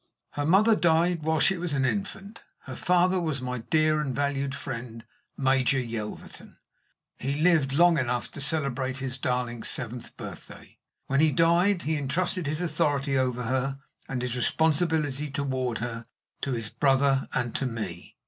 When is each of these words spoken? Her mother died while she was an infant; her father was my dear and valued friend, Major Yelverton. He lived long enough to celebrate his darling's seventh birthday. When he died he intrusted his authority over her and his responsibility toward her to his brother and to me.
Her 0.31 0.47
mother 0.47 0.75
died 0.75 1.21
while 1.21 1.39
she 1.39 1.57
was 1.59 1.73
an 1.73 1.85
infant; 1.85 2.41
her 2.61 2.75
father 2.75 3.19
was 3.21 3.39
my 3.39 3.59
dear 3.59 3.99
and 4.01 4.15
valued 4.15 4.55
friend, 4.55 5.05
Major 5.37 5.77
Yelverton. 5.79 6.57
He 7.19 7.35
lived 7.39 7.73
long 7.73 7.99
enough 7.99 8.31
to 8.31 8.41
celebrate 8.41 8.97
his 8.97 9.19
darling's 9.19 9.67
seventh 9.69 10.17
birthday. 10.17 10.79
When 11.05 11.19
he 11.19 11.31
died 11.31 11.83
he 11.83 11.97
intrusted 11.97 12.47
his 12.47 12.61
authority 12.61 13.15
over 13.15 13.43
her 13.43 13.77
and 14.09 14.23
his 14.23 14.35
responsibility 14.35 15.29
toward 15.29 15.77
her 15.77 16.05
to 16.41 16.53
his 16.53 16.69
brother 16.69 17.27
and 17.35 17.53
to 17.57 17.67
me. 17.67 18.15